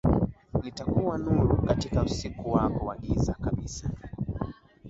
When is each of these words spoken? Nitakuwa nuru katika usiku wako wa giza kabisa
Nitakuwa 0.63 1.15
nuru 1.17 1.57
katika 1.61 2.03
usiku 2.03 2.51
wako 2.51 2.85
wa 2.85 2.97
giza 2.97 3.33
kabisa 3.33 3.89